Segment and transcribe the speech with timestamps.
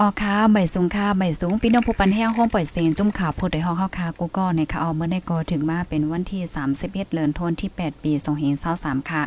[0.00, 6.42] อ๋อค่ะใหม่สูงค่ะใหม่สูงพี่น้องผู้ปันแห้งห้องปล่อยเสียงจุ่มข่าวพูดในห้องเฮาค่ะกูก็ในค่ะเอาเมื่อได้ก็ถึงมาเป็นวันที่
[6.72, 8.12] 31เดือนธันวาคมที่ 8 ปี
[8.60, 9.22] 2523ค่ะ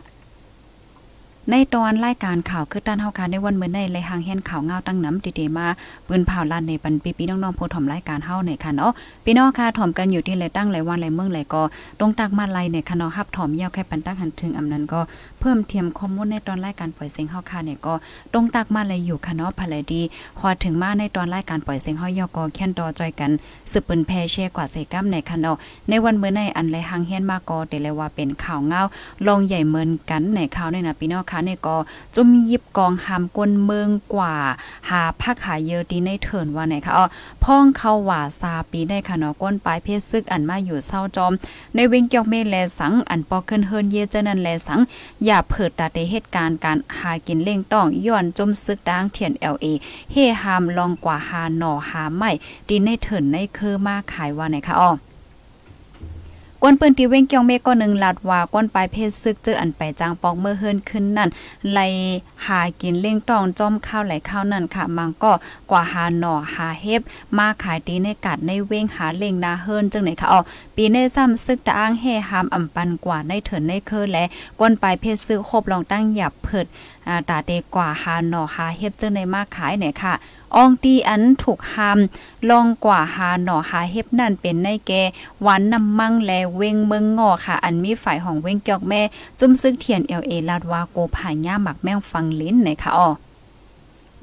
[1.50, 5.68] ในตอนรายการข่าวคือต้านเฮาค่ะในวันเมื่อในเลยหางเห็นข่าวเงาตั้งน้ำดีๆมา
[6.08, 8.92] ปืนเผาลันในปันปีพี่น้องๆผู้ถ่อมรายการเฮาในค่ะเนาะ
[9.26, 11.62] พี่น้องค่ะถ่อมกันอยู่ที่เลยตั้งเลยวันเลยเมืองเลยก็
[12.00, 15.00] ตรงตักมาไลในค่ะเนาะฮับถ่อมยาวแค่ปันตั้งหันถึงอำนั้นก็
[15.41, 17.94] เพิ่มเทียมข้อมูลในตอนรายการปล่อยเสียงเฮาค่ะเนี่ยก็
[18.34, 20.02] ตรงตักมาเลยอยู่ค่ะเนาะภายดี
[20.40, 23.31] พอถึงมาในตอนรายการปล่อยเสียงเฮายอก็แค่นต่อจอยกัน
[23.72, 25.55] สืบปืนแพเช่กว่าเสกัมในค่ะเนาะ
[25.90, 28.81] ในวันเมื่อในอันเลหางเฮียนมาก็แต่เลยว่าเป็นข่าวเงา
[29.27, 31.78] ลองใหญ่เหมือนกันในข่าวในนะพี่น้องค่ะในก็
[32.16, 34.34] จุ่มยิบกองหามกลเมืองกว่า
[34.89, 37.05] หาพักหาเยอะดีในเถินว่าไหนคะอ๋อ
[37.44, 41.31] พ่องเข้าว่าซาปีได้ค่ะเนาะก้นปลายเพศซึกอันมาอยู่เศร้าจอม
[41.76, 44.80] ในเวงเกียวเมแลสังอันปอขึ้นเฮินเยเจนันแลสัง
[45.34, 49.66] อย่าเผิดตาเตเหตุการณ์การหากินเล่งต้องย้อนจมซึกดางเทียน LA
[50.11, 52.31] เฮฮามลองกว่าหาหน่อหาไม่
[52.69, 54.89] ดินในเถินในคือมาขายว่าไหนคะอ๋อ
[56.64, 61.30] กวนปืนที่เว้งเกียงเมก็หนึ่งลาดว่าก้นปลายเพศซึกเจออันไปจางปองเมื่อเฮิรนขึ้นนั่น
[61.73, 61.80] ไล
[62.45, 65.31] หากินเล่งตองจอมข้าวไหลข้าวนั่นค่ะมังก็
[65.72, 67.02] กว่าหาหน่อหาเฮ็บ
[67.38, 70.40] มาขายตีในกัดในเว้งหาเล่งนาเฮิรนจังไหนค่ะอ๋อ
[70.76, 74.23] ปีในซ้ำซึกตะอ้างเฮหามอำปันกว่าในเถินในเคอและ
[74.59, 76.66] ก้นปลายเพศซึกครบลองตั้งหยับเพิด
[77.30, 80.14] ตาเดกว่าหาหน่อหาเฮ็บจังในมาขายเนี่ยค่ะ
[80.55, 81.99] อองตีอันถูกหาม
[82.49, 84.91] ลองกว่าหาหน่อหาเฮ็บนั่นเป็นในแก
[85.41, 89.02] หวานน้ำมั่งแลเวงเมืองงอค่ะ อันมีฝ่ายของเวงเกียกแม่
[89.39, 93.09] จุ้มซึกเทียนเอลเอลาดวาโกผาย่าหมักแม่งฟังลิ้นไหนค่ะอ๋อ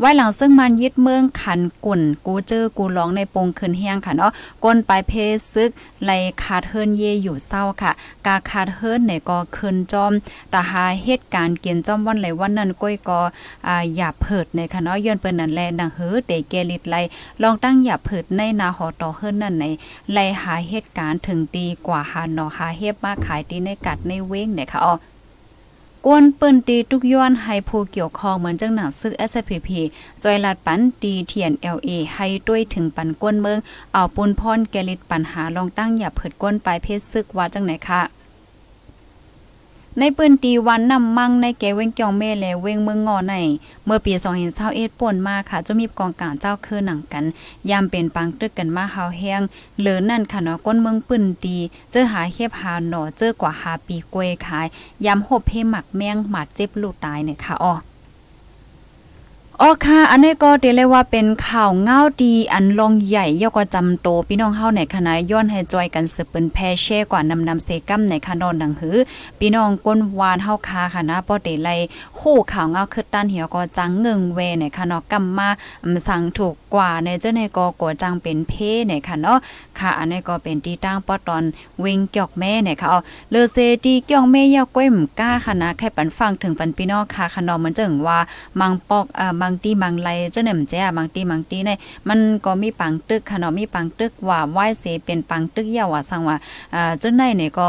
[0.00, 4.32] ไว้หลังซึ่งมันยึดเมืองขันกุ่น กูเจอกูร้องในปงคืนเฮียงค่ะเนาะ
[4.64, 5.12] ก้นปลายเพ
[5.52, 5.70] ซึก
[6.04, 6.10] ไล
[6.42, 7.92] คาดเทินเยอยู่เศร้าค่ะ
[8.26, 10.12] กาคาดเทินเนี่ยก็คืนจอม
[10.52, 13.20] ตาหาเหตุการณ์เกียนจอมวันไหลวันนั้นก้อยก็
[13.66, 16.96] อ่าหยาเพิดในค่ะเนาะย้อนเปิ้นนั่นแลดังเฮือเตเกลิดไล
[17.42, 19.64] ลองตั้งหยาเพิดในนาหอต่อเฮิรนนั่นใน
[20.12, 24.94] ไลหาเหตุการณ์ถึงตีกว่าหาหนอหาเฮ็บมาขายตีในกัดในเว้งเนี่ยค่ะอ๋อ
[26.06, 29.68] กวนเปิ้นตีทุกย้อนให้ผู้เกี่ยวข้องเหมือนจังหนังซึก SPP
[30.24, 33.58] จอยลัดปันตีเทียน LA ให้ด้วยถึงปันกวนเมือง
[33.92, 38.17] เอาปุนพรแกลิดปัญหาลองตั้งอย่าเผิดก้นปลายเพศซึกว่าจังไหนคะ
[40.00, 43.34] ในปืนตีวันนำมั่งในแกเวงเกียงเม่และเวงเมืองงอใน
[43.84, 44.12] เมื่อปี
[44.56, 47.24] 2021ป่นมาค่ะจะมีกองการเจ้าคือหนังกัน
[47.70, 49.40] ยามเป็นปังตึกกันมาเฮาแห้ง
[49.78, 51.56] เหลือนั่นค่ะเนาะก้นเมืองปืนตี
[51.90, 54.66] เจอหาเฮ็บหาหนอเจอกว่าหาปีกวยขาย
[55.06, 57.74] ยามหบเฮหมักแมงหมาดเจ็บลูกตายเนี่ยค่ะอ๋อ
[59.62, 68.96] อ๋อค่ะ อันนี้ก็เดเลยว่าเป็นข่าวเงาดีอันลงใหญ่ยกว่าจำโต พี่น้องเฮาในคณะย้อนให้จอยกันสืบเป็นแพเช่กว่านำนำเซกัมในคานอนดังหือ
[69.38, 71.68] พี่น้องก้นวานเฮาคาค่ะนะปอเดไล
[72.18, 75.48] คู่ข่าวเงาคือต้านเหี่ยวก็จังเงิงเวในคานอกำมมา
[76.08, 78.52] สั่งถูกกว่าในเจ้าในก็กจังเป็นเพ
[78.88, 79.38] ในค่ะเนาะ
[79.78, 81.44] ค่ะ อันนี้ก็เป็นที่ตั้งปอตอน
[81.84, 88.18] วิงเกี่ยวแม่เนี่ยค่ะเอาเลเซตีเกี่ยวแม่ยาก้อยมก้าค่ะนะแค่ปันฟังถึงปันพี่น้องค่ะค่ะนอมันจึงว่า
[88.60, 91.70] มังปอกเอ่างตีบางไลเจ้าหนี่มแจ้บางตีบางตีใน
[92.08, 96.36] มันก็มีปังตึกค่ะเนาะมีปังตึกว่าไหว้เสเป็นปังตึกเยาว่าสังว่า
[96.74, 97.68] อ่าเจ้าในเนี่ยก็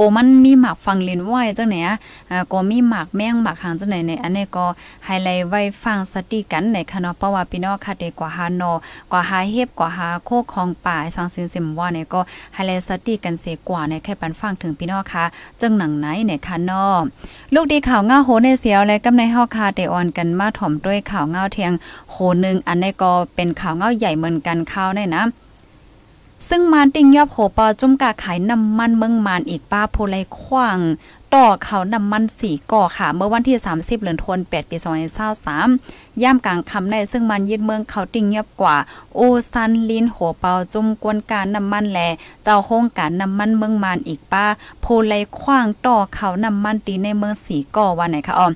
[0.00, 1.96] กมันมีหมากฟังลินไหวจังไหนอะ
[2.52, 4.66] ก็มีหมากแมงหมากหางจังไหนในอันนี้ก็
[5.04, 8.72] ไฮไลท์ไว้ฟังสติกันในคณะเพราะว่าพี่น้องค่ะเด็กกว่าหานอ
[9.12, 12.20] กว่าหาเฮ็บกว่าหาโคกของป่าสังสินสิมว่าเนี่ยก็
[12.54, 15.24] ไฮไลท์สติกันเสกว่าในแค่ปันฟังถึงพี่น้องค่ะ
[15.60, 16.86] จังหนังไหนเนี่ยค่ะนอ
[17.54, 21.72] ลูกดีข่าวเงาโหในเสียวและกำในฮอกคาเตออนกันมาถ่อมด้วยข่าวเงาเทียง
[22.10, 25.24] โหนึงอันนี้ก็เป็นข่าวเงาใหญ่เหมือนกันข่าวเนี่ยนะ
[26.48, 30.78] ซึ่งมานติงยอบโหปอจุ่มกาขายน้ำมันเมืองมานอีกป้าโพไลขว้าง
[31.34, 34.76] ต่อเขาน้ำมันสีก่อค่ะ เมื่อวันที่ 30เดือนธันวาคม8ปี
[35.48, 38.76] 2023ย่ามกลางคำในซึ่งมันยึดเมืองเขาติงยอบกว่า
[39.14, 39.20] โอ
[39.52, 41.98] ซันลินหัวเปาจุ่มกวนการน้ำมันแล
[42.44, 44.46] เจ้าโครงการน้ำมันเมืองมานอีกป้า
[44.80, 48.48] โพไลขว้างต่อเขาน้ำมันตีในเมืองสีก่อวันไหนคะอ๋อ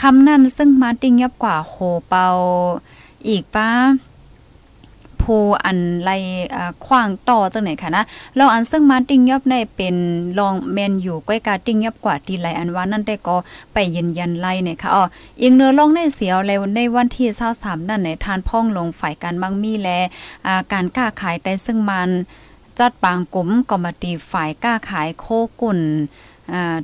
[0.00, 1.74] คำนั้นซึ่งมาติงยอบกว่าโห
[2.08, 2.26] เปา
[3.28, 3.68] อีกป้า
[5.22, 6.16] ผู้อันไล่
[6.86, 8.04] ขว้างต่อจังไหนค่ะนะ
[8.36, 9.96] เราอันซึ่งมาติ้งยอบในเป็น
[10.38, 13.36] ลองแมนอยู่ก้อยกาติ้งยอบกว่าที่ไลอันว่านั่นได้ก็
[13.72, 15.02] ไปยืนยันไล่เนี่ยค่ะอ๋อ
[15.40, 17.28] อีกเนื้อลองในเสียวแล้วในวันที่
[17.58, 19.88] 23นั่นในทานพ่องลงฝ่ายการบางมีแล
[20.72, 22.10] การค้าขายแต่ซึ่งมัน
[22.78, 25.26] จัดปางกลุ่มกรรมตีฝ่ายกล้าขายโค
[25.60, 25.80] กุ่น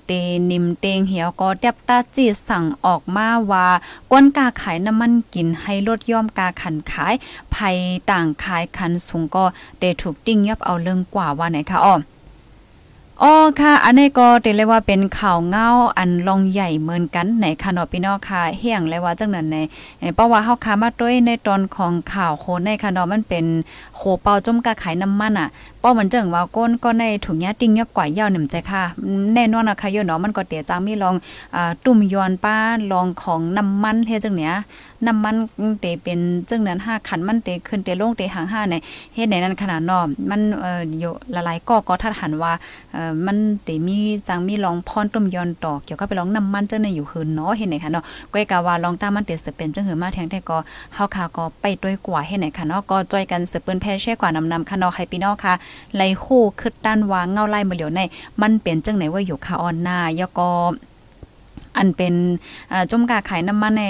[0.05, 0.11] เต
[0.51, 3.67] นิมเตงเหี่ยวก็เดบตาจีสั่งออกมาว่า
[4.13, 7.15] ก้นกาขายน้ำมันกินให้ลดย่อมกาขันขาย
[7.55, 7.77] ภัย
[8.11, 9.45] ต่างขายคันสูงก็
[9.79, 11.95] เดถูกติ้งยับเอาเรื่องกว่าว่าไหนคะอ้อ
[13.23, 15.69] อ๋อค่ะ อันนี้ก็เตเลยว่าเป็นข่าวเงา
[15.99, 19.57] อันลองใหญ่เหมือนกันในคานอพี่น้องค่ะเฮียงเลยว่าจังนั้นใน
[20.15, 23.45] เพราะว่าเฮาค้ามาด้วยในตอนของข่าวโคในคานอมันเป็น
[23.97, 25.49] โคเปาจุ่มกะขายน้ำมันอะ
[25.83, 28.83] ป้อมันจังว่าก้นก็ในถุงยาติ้งยับกว่ายาวหนึ่มใจค่ะ
[29.35, 31.15] แน่นอนนะคะโยเนาะมันก็เตียจังมีลอง
[31.55, 32.57] อ่าตุ่มยอนป้า
[32.93, 34.55] ลองของน้ำมันเฮ็ดจังเนี้ย
[35.07, 35.37] น้ำมัน
[35.81, 38.75] เตเป็นจังนั้น5ขันมันเตขึ้นเตลงเตหาง5ใน
[39.15, 42.53] เฮ็ดในนั้นขนาดนอมมันเอ่ออยู่ละลายก็ก็ทัดหันว่า
[42.93, 43.99] เอ่อมันเตมี
[44.29, 50.59] จังมีลองพรตุ่มยอนต่อเกี่ยวกับไปลองน้ำมันจังในอยู่หืนเนาะเฮ็ดไหนค่ะเนาะก้อยกะว่าลองตามันเตสิเป็นจังหือมาแทงแต่ก็
[50.95, 55.55] เฮาค่ะก็ไปด้วยกว่าเฮ็ดไหนค่ะเนาะก็จอยกันสืบเปิ้นแพ่แช่กว่านำนำค่ะเนาะให้พี่น้องค่ะ
[55.97, 58.01] ไลคู่คึดด้านวางเงาไล่มาเหลียวใน
[58.43, 60.98] มันเป็นจังไหนว่าอยู่ค่ะออนหน้ายก็อั
[61.79, 62.15] อันเป็น
[62.91, 63.85] จมกาขายน้ำมันใน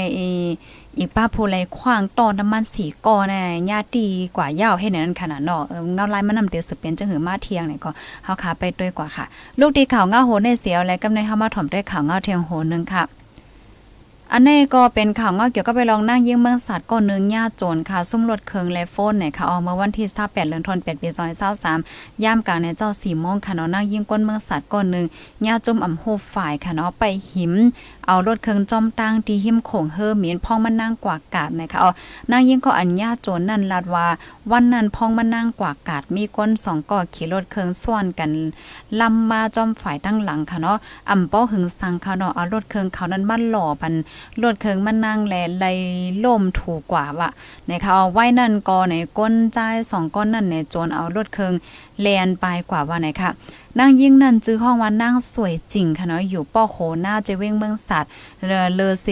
[0.99, 3.35] อีป้าโพไลขว้างต่อน้ำมันสีกอใน
[3.71, 4.07] ญาติ
[4.37, 5.63] กว่ายาวให้นั้นขนาดเนาะ
[5.95, 7.91] เงาลายมันนำเดือดสืบเป็นจังหือมาเทียงเนี่ยก็
[8.25, 9.25] เฮาขาไปด้วยกว่าค่ะ
[9.61, 13.05] ลูกดีข่าวเงาโหในเสียวและกำในเฮามาถ่อมด้วยข่าวเงาเทียงโหนึงค่ะ
[14.33, 21.09] อันนี้ก็เป็นข่าวงอกเกี่ยวกับไปลองนั่งยิ่งเมืองสัตว์ก้อนนึงญาโจรค่ะซุ่มรถเคืองและโฟนเนี่ยค่ะออกเมื่อวันที่28เดือนธันวาคมปี
[21.67, 25.07] 2023ย่ามกลางในเจ้า4โมงค่ะเนาะนั่งยิ่งก้นเมืองสัตว์ก้อนนึง
[25.47, 26.05] ญาจมอ่ำโห
[26.35, 27.53] ฝ่ายค่ะเนาะไปหิม
[28.09, 31.91] เอารถเครื่องจอมตั้งที่หิมโขงเฮอเมียนพ่องมานั่งกว่ากาดนะคะเอา
[32.31, 34.07] นางยิ่งก็อัญญาโจรนั่นลาดว่า
[34.51, 38.31] วันนั้นพ่องมานั่งกว่ากาดมีก้นสองก่อขี่รถเครื่องส่วนกัน
[39.01, 40.79] ลำมาจอมฝ่ายตั้งหลังค่ะเนาะ
[41.11, 43.95] อ่ำป้อหึงสังค่ะเนาะเอารถเครื่องเขานั้นมันหล่อปัน
[44.43, 45.67] รถเครื่องมันนั่งแลไล
[46.25, 47.31] ล่มถูกกว่าว่ะ
[47.71, 49.59] นะคะเอาไว้นั่นก่อในก้นใจ
[49.91, 51.55] สองก้อนนั่นเนี่ยโจรเอารถเครื่อง
[52.01, 53.31] แลนไปกว่าว่าไหนค่ะ
[53.79, 58.11] นางยิ่งนั่นจื้อห้องว่านางสวยจริงค่ะเนาะอยู่ป้อโคหน้าเจเว้งเมืองสัตว์
[58.47, 59.09] เลอเลเซ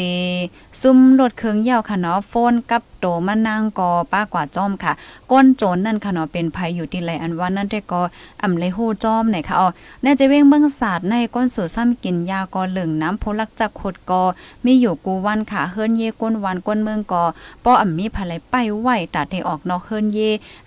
[0.80, 4.92] ซุ่มรถเครื่องยาวค่ะเนาะโฟนกับ ตมานางกอป้ากว่าจอมค่ะ
[5.30, 8.02] ก้นโจรนั่นค่ะเนาะเป็นภัยอยู่ที่ไรอันว่านั่นได้ก็
[8.42, 9.68] อ่ำเลยฮู้จอมไหนค่ะอ๋อ
[10.02, 14.22] แน่เจเว้งเมืองศาสตว์ในก้นสู่ซ้ำกินยากอเหลืองน้ำโพลักจักขดกอ
[14.64, 17.24] มีอยู่กูวันค่ะเฮิรนเยก้นวันก้นเมืองกอ
[17.64, 20.18] ป้ออ่ำมีภายไปไหวตาเทออกนอกเฮิรนเย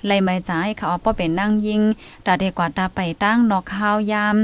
[0.05, 1.81] ไลไม่จ่ายค่ะอ๋อป้อเป็นนางยิง
[2.25, 4.37] ตาเทกว่าตาไปตั้งนอกข้าวยาม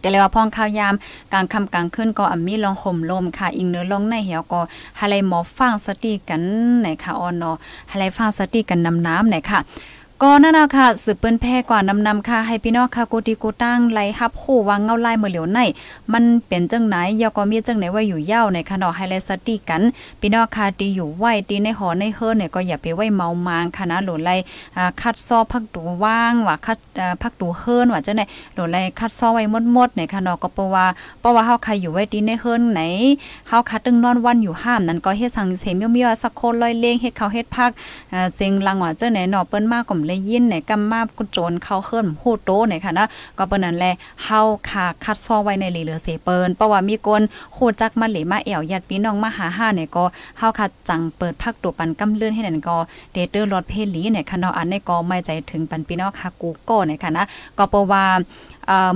[0.00, 0.94] แต่เลยว่าพ่องข้าวยาม
[1.32, 4.60] กลางค่ำกลางคืนก็อ่ำมีลองห่มลมค่ะ อิงเนื้อลงในเหี่ยวก็
[4.98, 6.42] หาไรหมอฟังสติกัน
[6.80, 7.56] ไหนค่ะออนเนาะ
[7.90, 9.60] หาไรฟังสติกันนำน้ำไหนค่ะ
[10.22, 15.58] ก็นั่นนะค่ะสืบเปิ้นแพ้กว่านำนำค่ะให้พี่น้องค่ะกูตีกูตั้งไล่ฮับคู่วางเงาไล่เมื่อเหลียวใน
[16.12, 19.82] มันเป็นจังไหนยอก็มีจังไหนว่าอยู่ยาวในค่ะเนาะให้ไลสติกัน
[20.20, 24.36] พี่น้องค่ะตีอยู่ไหวตีในหอในเฮิรเนี่ยก็อย่าไปไหวเมามางค่ะนะหลไล่
[25.00, 26.78] คัดซอพักตูว่างว่าคัด
[27.22, 28.22] พักตูเฮิรว่าจังไหน
[28.54, 30.86] หลไลคัดซอไว้หมดๆในค่ะเนาะก็เพราะว่า
[31.20, 32.80] เพราะว่าเฮาใครอยู่ไว้ตีในเฮิรไหน
[33.48, 37.70] เฮาคัดตึงนอนวันอยู่ห้ามนั้นก็เฮ็ดสังเสมเมียวๆสักคนลอยเลงเฮ็ดเขาเฮ็ดพัก
[38.34, 43.06] เสียงลังว่าจังไหนเนาะเปิ้นมาก็เลยยินในกำมากุโจนเข้าเคลื่อนฮู้โตเนี่ยค่ะนะ
[43.38, 43.92] ก็เปิ้นนั่นแหละ
[44.24, 47.22] เฮาค่ะคัดซอไว้ในเหลือเสเปิ้นเพราะว่ามีคน
[47.56, 50.04] ฮู้จักมาเหลมาแอวญาติพี่น้องมาหาห้าเนี่ยก็
[50.38, 52.76] เฮาคัดจังเปิดพักตัวปันกำเลื่อนให้นั่นก็
[53.12, 57.24] เดเตอร์รถเพลีเนี่ยค่ะเนาะอันนี้ก็ไม่ใจถึงปันพี่น้องค่ะกูโก้เนี่ยค่ะนะ
[57.58, 58.04] ก็เพราะว่า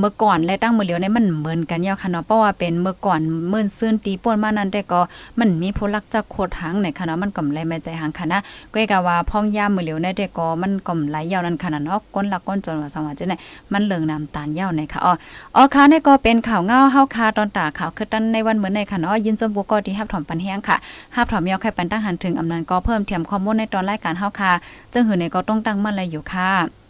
[0.01, 5.01] เมื่อก่อนและตั้งมือเหลียวในมันเหมือนกันยาวค่ะเนาะเพราะว่าเป็นเมื่อก่อนเมื่อซื่นตีป่วนมานั้นแต่ก็
[5.39, 8.39] มันมีผู้ลักจักโคตรหางในค่ะเนาะมันก็ไหลไม่ใจหางค่ะนะ
[8.73, 13.35] ก็กะว่าพ่องย่ามมือเหลียวในแต่ก็มันก็ไหลยาวนั้นค่ะเนาะก้นลักก้นจนว่าสว่าจะไหน
[13.73, 15.13] มันเหลืองน้ำตาลยาวในค่ะอ๋อ
[15.57, 20.77] อ๋อค่ะนี่ก็เป็นข่าวเงาเฮาคาตอนตาข่าวคือตันในวันเหมือนในค่ะเนาะยินจมบุกก็ที่ฮับถอมปันแห้งค่ะ
[21.17, 24.53] ฮับถอมยาวแค่ปันตั้งหันถึงอำนันก็เพิ่มเทียมข้อมูลในตอนรายการเฮาคา
[24.93, 26.82] จึงหือในก็ต้องตั้งมั่นเลยอยู่ค่ะ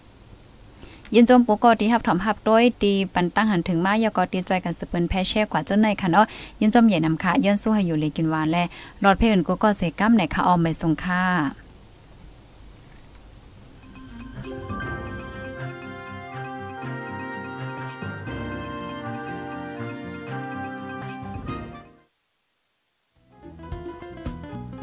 [1.15, 6.27] ยินจมปูกอที่ฮับถอมฮับด้วยตีปันตั้งหันถึงมายากอตีจอยกันสืบเปินแพแช่กว่าเจ้าในค่ะเนาะ
[6.61, 8.65] ยินจมใหญ่นำค่ะย้อนสู้ให้อยู่เลยกินหวานและ
[9.05, 11.25] รอดเพอื่นกูก็เสกัมในค่ะออมไม่ทรงค่า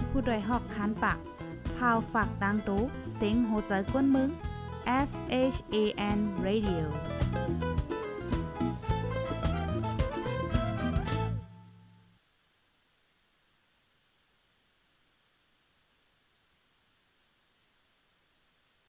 [0.10, 1.18] ผู้ดยหอกคันปาก
[1.78, 2.82] พาวฝากดังตู้
[3.16, 4.30] เซ็งโหใจกวนมึง
[4.86, 6.92] S H A N Radio